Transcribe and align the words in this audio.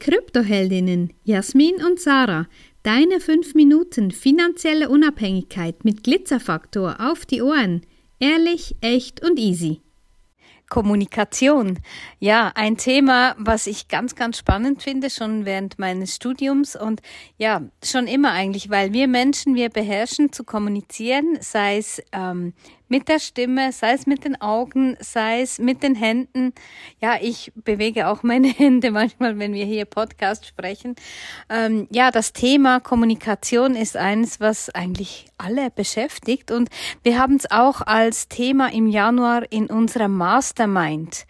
Kryptoheldinnen 0.00 1.12
Jasmin 1.22 1.76
und 1.84 2.00
Sarah. 2.00 2.48
Deine 2.82 3.20
5 3.20 3.54
Minuten 3.54 4.10
finanzielle 4.10 4.88
Unabhängigkeit 4.88 5.84
mit 5.84 6.02
Glitzerfaktor 6.02 6.96
auf 6.98 7.26
die 7.26 7.42
Ohren. 7.42 7.82
Ehrlich, 8.18 8.74
echt 8.80 9.22
und 9.22 9.38
easy. 9.38 9.82
Kommunikation. 10.70 11.80
Ja, 12.20 12.52
ein 12.54 12.78
Thema, 12.78 13.34
was 13.38 13.66
ich 13.66 13.88
ganz, 13.88 14.14
ganz 14.14 14.38
spannend 14.38 14.82
finde, 14.82 15.10
schon 15.10 15.44
während 15.44 15.78
meines 15.78 16.14
Studiums 16.14 16.76
und 16.76 17.02
ja, 17.36 17.62
schon 17.84 18.06
immer 18.06 18.32
eigentlich, 18.32 18.70
weil 18.70 18.92
wir 18.94 19.08
Menschen, 19.08 19.56
wir 19.56 19.68
beherrschen 19.68 20.32
zu 20.32 20.44
kommunizieren, 20.44 21.38
sei 21.40 21.76
es 21.76 22.00
ähm, 22.12 22.54
mit 22.90 23.08
der 23.08 23.20
Stimme, 23.20 23.72
sei 23.72 23.92
es 23.92 24.06
mit 24.06 24.24
den 24.24 24.40
Augen, 24.40 24.96
sei 25.00 25.40
es 25.40 25.58
mit 25.58 25.82
den 25.82 25.94
Händen. 25.94 26.52
Ja, 27.00 27.16
ich 27.20 27.52
bewege 27.54 28.08
auch 28.08 28.22
meine 28.22 28.48
Hände 28.52 28.90
manchmal, 28.90 29.38
wenn 29.38 29.54
wir 29.54 29.64
hier 29.64 29.86
Podcast 29.86 30.44
sprechen. 30.44 30.96
Ähm, 31.48 31.86
ja, 31.90 32.10
das 32.10 32.32
Thema 32.32 32.80
Kommunikation 32.80 33.76
ist 33.76 33.96
eines, 33.96 34.40
was 34.40 34.70
eigentlich 34.70 35.26
alle 35.38 35.70
beschäftigt 35.70 36.50
und 36.50 36.68
wir 37.02 37.18
haben 37.18 37.36
es 37.36 37.50
auch 37.50 37.80
als 37.80 38.28
Thema 38.28 38.72
im 38.72 38.88
Januar 38.88 39.50
in 39.50 39.66
unserer 39.66 40.08
Mastermind 40.08 41.26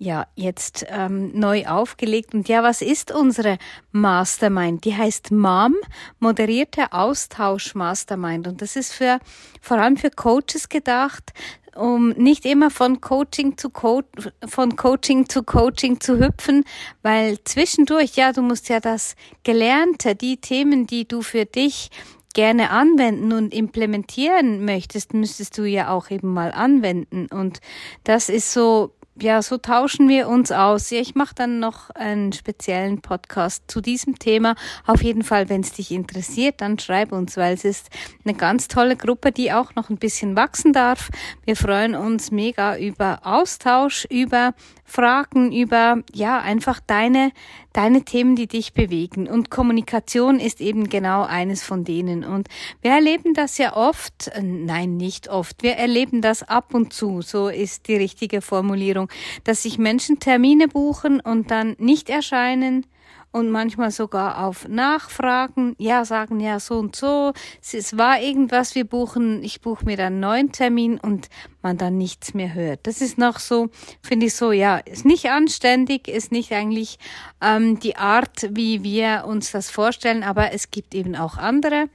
ja 0.00 0.26
jetzt 0.34 0.86
ähm, 0.88 1.30
neu 1.38 1.66
aufgelegt. 1.66 2.34
Und 2.34 2.48
ja, 2.48 2.62
was 2.62 2.80
ist 2.80 3.12
unsere 3.12 3.58
Mastermind? 3.92 4.84
Die 4.84 4.96
heißt 4.96 5.30
MAM, 5.30 5.76
moderierte 6.18 6.92
Austausch 6.92 7.74
Mastermind. 7.74 8.48
Und 8.48 8.62
das 8.62 8.76
ist 8.76 8.92
für 8.92 9.20
vor 9.60 9.78
allem 9.78 9.98
für 9.98 10.10
Coaches 10.10 10.70
gedacht, 10.70 11.34
um 11.76 12.08
nicht 12.10 12.46
immer 12.46 12.70
von 12.70 13.00
Coaching 13.00 13.58
zu 13.58 13.68
Co 13.70 14.02
von 14.46 14.74
Coaching 14.74 15.28
zu 15.28 15.42
Coaching 15.42 16.00
zu 16.00 16.18
hüpfen, 16.18 16.64
weil 17.02 17.38
zwischendurch, 17.44 18.16
ja, 18.16 18.32
du 18.32 18.42
musst 18.42 18.70
ja 18.70 18.80
das 18.80 19.14
Gelernte, 19.44 20.16
die 20.16 20.38
Themen, 20.38 20.86
die 20.86 21.06
du 21.06 21.20
für 21.20 21.44
dich 21.44 21.90
gerne 22.32 22.70
anwenden 22.70 23.32
und 23.32 23.52
implementieren 23.52 24.64
möchtest, 24.64 25.12
müsstest 25.14 25.58
du 25.58 25.64
ja 25.64 25.90
auch 25.90 26.10
eben 26.10 26.32
mal 26.32 26.52
anwenden. 26.52 27.26
Und 27.26 27.60
das 28.04 28.28
ist 28.28 28.52
so 28.52 28.94
ja, 29.22 29.42
so 29.42 29.58
tauschen 29.58 30.08
wir 30.08 30.28
uns 30.28 30.52
aus. 30.52 30.90
Ja, 30.90 31.00
ich 31.00 31.14
mache 31.14 31.34
dann 31.34 31.58
noch 31.58 31.90
einen 31.90 32.32
speziellen 32.32 33.00
Podcast 33.00 33.70
zu 33.70 33.80
diesem 33.80 34.18
Thema. 34.18 34.54
Auf 34.86 35.02
jeden 35.02 35.22
Fall, 35.22 35.48
wenn 35.48 35.60
es 35.60 35.72
dich 35.72 35.90
interessiert, 35.90 36.60
dann 36.60 36.78
schreib 36.78 37.12
uns, 37.12 37.36
weil 37.36 37.54
es 37.54 37.64
ist 37.64 37.88
eine 38.24 38.34
ganz 38.34 38.68
tolle 38.68 38.96
Gruppe, 38.96 39.32
die 39.32 39.52
auch 39.52 39.74
noch 39.74 39.90
ein 39.90 39.98
bisschen 39.98 40.36
wachsen 40.36 40.72
darf. 40.72 41.10
Wir 41.44 41.56
freuen 41.56 41.94
uns 41.94 42.30
mega 42.30 42.76
über 42.76 43.20
Austausch, 43.24 44.06
über 44.10 44.54
Fragen, 44.84 45.52
über 45.52 46.02
ja, 46.12 46.40
einfach 46.40 46.80
deine 46.86 47.32
deine 47.72 48.02
Themen, 48.04 48.36
die 48.36 48.46
dich 48.46 48.72
bewegen. 48.72 49.28
Und 49.28 49.50
Kommunikation 49.50 50.40
ist 50.40 50.60
eben 50.60 50.88
genau 50.88 51.22
eines 51.22 51.62
von 51.62 51.84
denen. 51.84 52.24
Und 52.24 52.48
wir 52.82 52.92
erleben 52.92 53.34
das 53.34 53.58
ja 53.58 53.76
oft, 53.76 54.28
äh, 54.28 54.42
nein, 54.42 54.96
nicht 54.96 55.28
oft, 55.28 55.62
wir 55.62 55.74
erleben 55.74 56.20
das 56.20 56.42
ab 56.42 56.74
und 56.74 56.92
zu, 56.92 57.22
so 57.22 57.48
ist 57.48 57.88
die 57.88 57.96
richtige 57.96 58.40
Formulierung, 58.40 59.08
dass 59.44 59.62
sich 59.62 59.78
Menschen 59.78 60.20
Termine 60.20 60.68
buchen 60.68 61.20
und 61.20 61.50
dann 61.50 61.76
nicht 61.78 62.08
erscheinen, 62.10 62.86
und 63.32 63.50
manchmal 63.50 63.90
sogar 63.90 64.44
auf 64.44 64.66
Nachfragen, 64.68 65.76
ja, 65.78 66.04
sagen 66.04 66.40
ja 66.40 66.58
so 66.58 66.78
und 66.78 66.96
so, 66.96 67.32
es 67.62 67.96
war 67.96 68.20
irgendwas, 68.20 68.74
wir 68.74 68.84
buchen, 68.84 69.42
ich 69.44 69.60
buche 69.60 69.84
mir 69.84 69.96
dann 69.96 70.14
einen 70.14 70.20
neuen 70.20 70.52
Termin 70.52 70.98
und 70.98 71.28
man 71.62 71.78
dann 71.78 71.96
nichts 71.96 72.34
mehr 72.34 72.54
hört. 72.54 72.80
Das 72.84 73.00
ist 73.00 73.18
noch 73.18 73.38
so, 73.38 73.68
finde 74.02 74.26
ich 74.26 74.34
so, 74.34 74.50
ja, 74.50 74.78
ist 74.78 75.04
nicht 75.04 75.30
anständig, 75.30 76.08
ist 76.08 76.32
nicht 76.32 76.52
eigentlich 76.52 76.98
ähm, 77.40 77.78
die 77.78 77.96
Art, 77.96 78.48
wie 78.50 78.82
wir 78.82 79.24
uns 79.26 79.52
das 79.52 79.70
vorstellen, 79.70 80.24
aber 80.24 80.52
es 80.52 80.70
gibt 80.70 80.94
eben 80.94 81.14
auch 81.14 81.36
andere, 81.36 81.88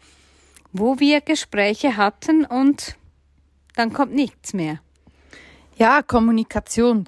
wo 0.72 1.00
wir 1.00 1.22
Gespräche 1.22 1.98
hatten 1.98 2.46
und 2.46 2.96
dann 3.76 3.92
kommt 3.92 4.14
nichts 4.14 4.54
mehr. 4.54 4.80
Ja, 5.78 6.02
Kommunikation 6.02 7.06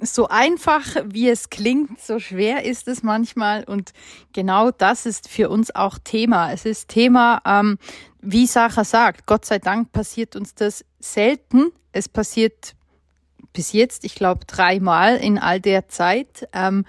so 0.00 0.28
einfach 0.28 0.84
wie 1.06 1.28
es 1.28 1.50
klingt, 1.50 2.00
so 2.00 2.18
schwer 2.18 2.64
ist 2.64 2.88
es 2.88 3.02
manchmal. 3.02 3.64
Und 3.64 3.92
genau 4.32 4.70
das 4.70 5.06
ist 5.06 5.28
für 5.28 5.48
uns 5.48 5.74
auch 5.74 5.98
Thema. 5.98 6.52
Es 6.52 6.64
ist 6.64 6.88
Thema, 6.88 7.40
ähm, 7.46 7.78
wie 8.20 8.46
Sacha 8.46 8.84
sagt, 8.84 9.26
Gott 9.26 9.44
sei 9.44 9.58
Dank 9.58 9.92
passiert 9.92 10.36
uns 10.36 10.54
das 10.54 10.84
selten. 11.00 11.72
Es 11.92 12.08
passiert 12.08 12.74
bis 13.52 13.72
jetzt, 13.72 14.04
ich 14.04 14.14
glaube, 14.14 14.46
dreimal 14.46 15.16
in 15.16 15.38
all 15.38 15.60
der 15.60 15.88
Zeit, 15.88 16.48
ähm, 16.52 16.84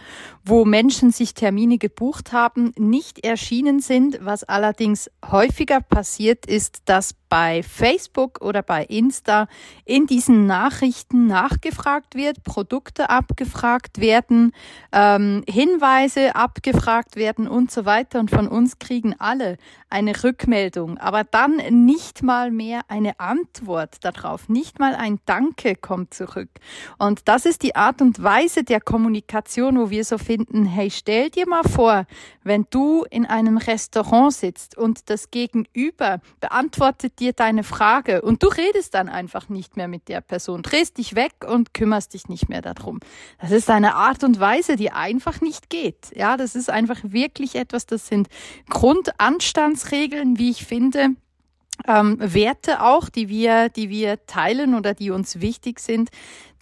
wo 0.45 0.65
Menschen 0.65 1.11
sich 1.11 1.33
Termine 1.33 1.77
gebucht 1.77 2.31
haben, 2.31 2.73
nicht 2.77 3.25
erschienen 3.25 3.79
sind. 3.79 4.19
Was 4.21 4.43
allerdings 4.43 5.09
häufiger 5.25 5.81
passiert 5.81 6.45
ist, 6.45 6.83
dass 6.85 7.15
bei 7.33 7.63
Facebook 7.63 8.41
oder 8.41 8.61
bei 8.61 8.85
Insta 8.85 9.47
in 9.85 10.05
diesen 10.05 10.45
Nachrichten 10.45 11.25
nachgefragt 11.25 12.13
wird, 12.13 12.43
Produkte 12.43 13.09
abgefragt 13.09 13.99
werden, 13.99 14.51
ähm, 14.91 15.43
Hinweise 15.49 16.35
abgefragt 16.35 17.15
werden 17.15 17.47
und 17.47 17.71
so 17.71 17.85
weiter. 17.85 18.19
Und 18.19 18.29
von 18.29 18.47
uns 18.47 18.77
kriegen 18.77 19.15
alle 19.17 19.57
eine 19.89 20.23
Rückmeldung, 20.23 20.99
aber 20.99 21.23
dann 21.23 21.57
nicht 21.85 22.21
mal 22.21 22.51
mehr 22.51 22.81
eine 22.87 23.19
Antwort 23.19 24.05
darauf, 24.05 24.47
nicht 24.47 24.77
mal 24.77 24.93
ein 24.93 25.19
Danke 25.25 25.75
kommt 25.75 26.13
zurück. 26.13 26.49
Und 26.99 27.27
das 27.27 27.47
ist 27.47 27.63
die 27.63 27.75
Art 27.75 27.99
und 28.01 28.21
Weise 28.21 28.63
der 28.63 28.79
Kommunikation, 28.79 29.79
wo 29.79 29.89
wir 29.89 30.05
so 30.05 30.19
finden, 30.19 30.65
hey, 30.65 30.91
stell 30.91 31.31
dir 31.31 31.47
mal 31.47 31.63
vor, 31.63 32.05
wenn 32.43 32.67
du 32.69 33.05
in 33.09 33.25
einem 33.25 33.57
Restaurant 33.57 34.33
sitzt 34.33 34.77
und 34.77 35.09
das 35.09 35.31
Gegenüber 35.31 36.21
beantwortet 36.39 37.19
dir 37.23 37.33
deine 37.33 37.63
Frage 37.63 38.21
und 38.21 38.43
du 38.43 38.47
redest 38.47 38.93
dann 38.93 39.07
einfach 39.07 39.47
nicht 39.47 39.77
mehr 39.77 39.87
mit 39.87 40.09
der 40.09 40.19
Person, 40.21 40.61
drehst 40.61 40.97
dich 40.97 41.15
weg 41.15 41.33
und 41.47 41.73
kümmerst 41.73 42.13
dich 42.13 42.27
nicht 42.27 42.49
mehr 42.49 42.61
darum. 42.61 42.99
Das 43.39 43.51
ist 43.51 43.69
eine 43.69 43.95
Art 43.95 44.23
und 44.23 44.39
Weise, 44.39 44.75
die 44.75 44.91
einfach 44.91 45.39
nicht 45.39 45.69
geht. 45.69 46.11
Ja, 46.13 46.35
das 46.35 46.55
ist 46.55 46.69
einfach 46.69 46.99
wirklich 47.01 47.55
etwas, 47.55 47.85
das 47.85 48.07
sind 48.07 48.27
Grundanstandsregeln, 48.69 50.37
wie 50.37 50.49
ich 50.49 50.65
finde, 50.65 51.15
ähm, 51.87 52.17
Werte 52.19 52.81
auch, 52.81 53.09
die 53.09 53.29
wir, 53.29 53.69
die 53.69 53.89
wir 53.89 54.25
teilen 54.25 54.75
oder 54.75 54.93
die 54.93 55.11
uns 55.11 55.41
wichtig 55.41 55.79
sind, 55.79 56.09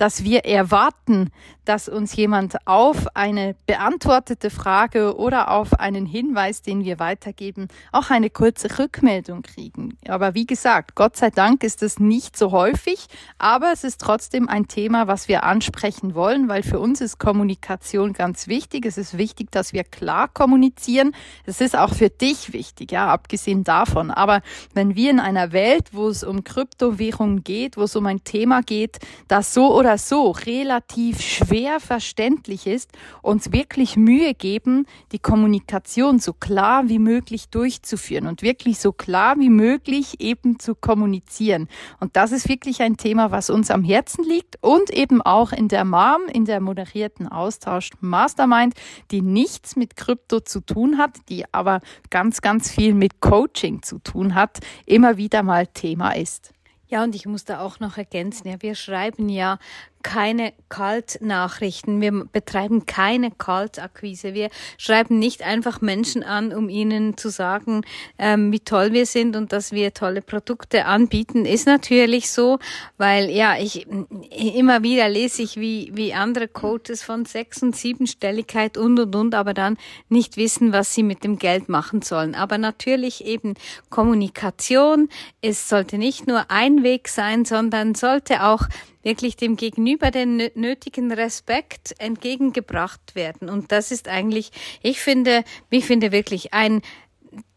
dass 0.02 0.24
wir 0.24 0.46
erwarten, 0.46 1.30
dass 1.64 1.88
uns 1.88 2.16
jemand 2.16 2.66
auf 2.66 3.16
eine 3.16 3.56
beantwortete 3.68 4.50
Frage 4.50 5.16
oder 5.16 5.52
auf 5.52 5.80
einen 5.80 6.08
Hinweis, 6.08 6.64
den 6.64 6.84
wir 6.84 6.98
weitergeben, 6.98 7.68
auch 7.92 8.10
eine 8.10 8.32
kurze 8.32 8.80
Rückmeldung 8.80 9.44
kriegen. 9.44 9.96
Aber 10.08 10.34
wie 10.34 10.48
gesagt, 10.48 10.96
Gott 10.96 11.18
sei 11.18 11.30
Dank 11.30 11.64
ist 11.64 11.84
es 11.84 12.00
nicht 12.00 12.36
so 12.36 12.52
häufig, 12.52 13.06
aber 13.38 13.72
es 13.72 13.84
ist 13.84 14.02
trotzdem 14.02 14.50
ein 14.50 14.68
Thema, 14.68 15.06
was 15.06 15.28
wir 15.28 15.44
ansprechen 15.44 16.16
wollen, 16.16 16.50
weil 16.50 16.64
für 16.64 16.80
uns 16.80 17.00
ist 17.00 17.20
Kommunikation 17.20 18.14
ganz 18.14 18.48
wichtig. 18.48 18.88
Es 18.88 18.98
ist 18.98 19.20
wichtig, 19.20 19.52
dass 19.52 19.72
wir 19.72 19.84
klar 19.84 20.30
kommunizieren. 20.30 21.14
Es 21.46 21.62
ist 21.62 21.78
auch 21.78 21.94
für 21.94 22.10
dich 22.10 22.54
wichtig, 22.54 22.92
ja, 22.92 23.08
abgesehen 23.08 23.64
davon. 23.64 24.10
Aber 24.10 24.42
wenn 24.74 24.96
wir 24.96 25.01
in 25.10 25.20
einer 25.20 25.52
Welt, 25.52 25.90
wo 25.92 26.10
es 26.10 26.24
um 26.24 26.44
Kryptowährungen 26.44 27.44
geht, 27.44 27.78
wo 27.78 27.84
es 27.84 27.96
um 27.96 28.06
ein 28.06 28.24
Thema 28.24 28.62
geht, 28.62 29.00
das 29.28 29.54
so 29.54 29.76
oder 29.76 29.98
so 29.98 30.32
relativ 30.32 31.22
schwer 31.22 31.80
verständlich 31.80 32.68
ist, 32.68 32.92
uns 33.22 33.52
wirklich 33.52 33.98
Mühe 33.98 34.34
geben, 34.34 34.86
die 35.12 35.20
Kommunikation 35.20 36.20
so 36.20 36.34
klar 36.34 36.90
wie 36.90 37.00
möglich 37.00 37.50
durchzuführen 37.50 38.28
und 38.28 38.42
wirklich 38.42 38.80
so 38.80 38.92
klar 38.92 39.38
wie 39.40 39.50
möglich 39.50 40.20
eben 40.20 40.60
zu 40.60 40.76
kommunizieren. 40.76 41.68
Und 42.00 42.16
das 42.16 42.32
ist 42.32 42.50
wirklich 42.50 42.82
ein 42.82 42.98
Thema, 42.98 43.32
was 43.32 43.50
uns 43.50 43.72
am 43.72 43.84
Herzen 43.84 44.24
liegt 44.24 44.58
und 44.62 44.90
eben 44.90 45.22
auch 45.22 45.52
in 45.52 45.68
der 45.68 45.86
MAM, 45.86 46.22
in 46.32 46.46
der 46.46 46.60
moderierten 46.60 47.28
Austausch 47.28 47.90
Mastermind, 48.00 48.74
die 49.12 49.22
nichts 49.22 49.76
mit 49.76 49.96
Krypto 49.96 50.40
zu 50.40 50.62
tun 50.62 50.98
hat, 50.98 51.18
die 51.30 51.46
aber 51.52 51.82
ganz, 52.10 52.42
ganz 52.42 52.72
viel 52.72 52.94
mit 52.94 53.22
Coaching 53.22 53.82
zu 53.82 54.00
tun 54.00 54.36
hat, 54.36 54.60
immer 54.92 55.18
wieder 55.18 55.42
mal 55.42 55.68
Thema 55.68 56.12
ist. 56.12 56.54
Ja, 56.88 57.04
und 57.04 57.16
ich 57.16 57.26
muss 57.26 57.46
da 57.46 57.62
auch 57.62 57.80
noch 57.80 57.98
ergänzen, 57.98 58.50
ja, 58.50 58.62
wir 58.62 58.76
schreiben 58.76 59.30
ja 59.30 59.60
keine 60.04 60.54
Kaltnachrichten. 60.70 62.02
Wir 62.02 62.12
betreiben 62.12 62.86
keine 62.86 63.32
Kaltakquise. 63.32 64.34
Wir 64.34 64.50
schreiben 64.78 65.20
nicht 65.20 65.44
einfach 65.44 65.82
Menschen 65.82 66.24
an, 66.24 66.54
um 66.54 66.70
ihnen 66.70 67.18
zu 67.18 67.30
sagen, 67.30 67.82
ähm, 68.18 68.52
wie 68.52 68.60
toll 68.60 68.94
wir 68.94 69.06
sind 69.06 69.36
und 69.36 69.52
dass 69.52 69.72
wir 69.72 69.94
tolle 69.94 70.22
Produkte 70.22 70.86
anbieten. 70.86 71.46
Ist 71.46 71.68
natürlich 71.68 72.32
so, 72.32 72.60
weil 72.98 73.30
ja, 73.30 73.58
ich 73.58 73.88
immer 74.32 74.84
wieder 74.84 75.10
lese 75.10 75.44
ich, 75.44 75.58
wie, 75.58 75.92
wie 75.94 76.14
andere 76.14 76.48
Coaches 76.48 77.04
von 77.04 77.26
sechs- 77.26 77.62
und 77.62 77.76
siebenstelligkeit 77.76 78.78
und 78.78 79.00
und 79.00 79.16
und, 79.16 79.36
aber 79.36 79.54
dann 79.54 79.78
nicht 80.10 80.38
wissen, 80.38 80.74
was 80.74 80.94
sie 80.94 81.04
mit 81.04 81.24
dem 81.24 81.38
Geld 81.38 81.70
machen 81.70 82.02
sollen. 82.02 82.36
Aber 82.36 82.58
natürlich 82.58 83.26
eben 83.26 83.56
Kommunikation. 83.90 85.10
Es 85.42 85.70
sollte 85.70 85.98
nicht 85.98 86.28
nur 86.28 86.50
ein 86.50 86.84
Weg 86.84 87.08
sein, 87.08 87.46
sondern 87.46 87.96
sollte 87.96 88.44
auch 88.44 88.64
wirklich 89.04 89.36
dem 89.36 89.56
Gegenüber 89.56 90.12
den 90.12 90.50
nötigen 90.56 91.12
Respekt 91.12 91.96
entgegengebracht 92.00 93.16
werden. 93.16 93.50
Und 93.50 93.72
das 93.72 93.92
ist 93.92 94.08
eigentlich, 94.08 94.52
ich 94.82 95.00
finde, 95.00 95.44
ich 95.70 95.86
finde 95.86 96.12
wirklich 96.12 96.54
ein 96.54 96.82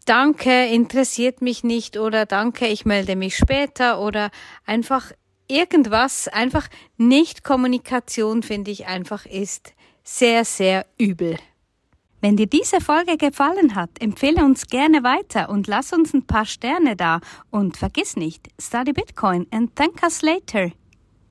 Danke 0.07 0.67
interessiert 0.67 1.41
mich 1.41 1.65
nicht 1.65 1.97
oder 1.97 2.27
Danke, 2.27 2.67
ich 2.67 2.85
melde 2.85 3.17
mich 3.17 3.37
später 3.37 4.01
oder 4.01 4.31
einfach 4.67 5.13
irgendwas, 5.49 6.29
einfach 6.29 6.69
nicht 6.99 7.43
Kommunikation 7.43 8.43
finde 8.43 8.71
ich 8.71 8.87
einfach 8.87 9.25
ist 9.25 9.73
sehr, 10.03 10.45
sehr 10.45 10.85
übel. 10.99 11.39
Wenn 12.21 12.37
dir 12.37 12.47
diese 12.47 12.81
Folge 12.81 13.17
gefallen 13.19 13.75
hat, 13.75 13.91
empfehle 14.01 14.45
uns 14.45 14.67
gerne 14.67 15.03
weiter 15.03 15.51
und 15.51 15.67
lass 15.67 15.93
uns 15.93 16.15
ein 16.15 16.27
paar 16.27 16.47
Sterne 16.47 16.97
da. 16.97 17.21
Und 17.51 17.77
vergiss 17.77 18.17
nicht, 18.17 18.49
study 18.59 18.93
Bitcoin 18.93 19.47
and 19.51 19.77
thank 19.77 20.03
us 20.03 20.23
later. 20.23 20.71